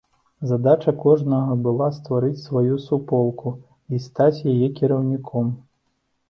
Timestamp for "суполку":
2.87-3.53